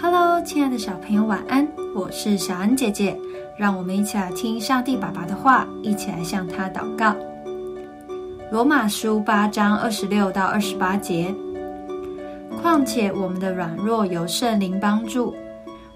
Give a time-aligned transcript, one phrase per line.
[0.00, 1.66] Hello，亲爱的小朋友，晚安！
[1.94, 3.18] 我是小恩姐姐，
[3.56, 7.14] 让我们一起来听上帝爸爸的话，一起来向他祷告。
[8.52, 11.34] 罗马书八章二十六到二十八节。
[12.62, 15.34] 况且我们的软弱由圣灵帮助，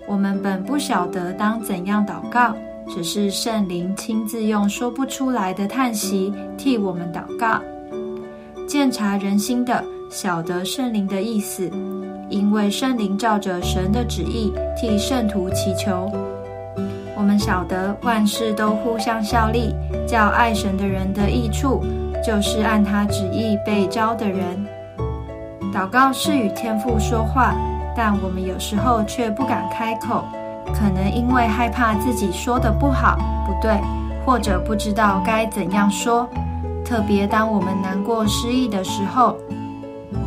[0.09, 2.55] 我们本不晓得当怎样祷告，
[2.89, 7.61] 只是圣灵亲自用说不出来的叹息替我们祷告。
[8.67, 11.71] 鉴察人心的，晓得圣灵的意思。
[12.29, 16.11] 因为圣灵照着神的旨意替圣徒祈求，
[17.17, 19.75] 我们晓得万事都互相效力，
[20.07, 21.83] 叫爱神的人的益处，
[22.25, 24.65] 就是按他旨意被招的人。
[25.73, 27.55] 祷告是与天父说话，
[27.97, 30.25] 但我们有时候却不敢开口，
[30.67, 33.81] 可能因为害怕自己说的不好、不对，
[34.25, 36.29] 或者不知道该怎样说。
[36.85, 39.37] 特别当我们难过、失意的时候。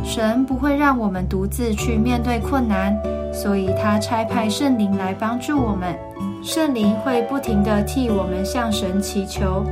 [0.04, 2.94] 神不会让我们独自去面对困难，
[3.32, 5.98] 所以他差派圣灵来帮助我们。
[6.42, 9.64] 圣灵会不停地替我们向神祈求，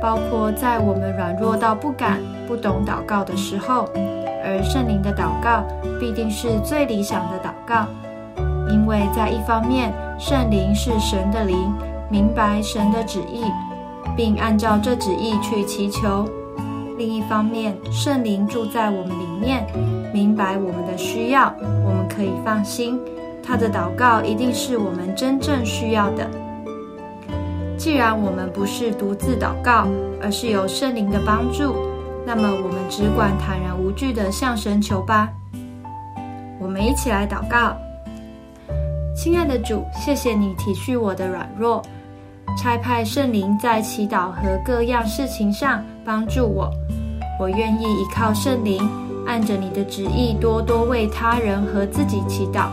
[0.00, 3.88] 包括在我们软弱到不敢、不懂祷告的时候。
[4.44, 5.64] 而圣灵的祷告
[6.00, 7.86] 必定是最理想的祷告，
[8.70, 11.74] 因为在一方面，圣灵是神的灵，
[12.08, 13.42] 明白神的旨意，
[14.16, 16.26] 并按照这旨意去祈求。
[16.98, 19.64] 另一方面，圣灵住在我们里面，
[20.12, 21.54] 明白我们的需要，
[21.84, 23.00] 我们可以放心，
[23.40, 26.28] 他的祷告一定是我们真正需要的。
[27.78, 29.86] 既然我们不是独自祷告，
[30.20, 31.76] 而是有圣灵的帮助，
[32.26, 35.28] 那么我们只管坦然无惧的向神求吧。
[36.60, 37.76] 我们一起来祷告：
[39.14, 41.80] 亲爱的主，谢谢你体恤我的软弱，
[42.56, 46.70] 差派圣灵在祈祷和各样事情上帮助我。
[47.38, 48.88] 我愿意依靠圣灵，
[49.26, 52.68] 按着你的旨意，多多为他人和自己祈祷。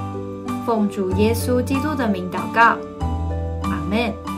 [0.66, 2.78] 奉主耶稣基督的名祷告，
[3.64, 4.35] 阿门。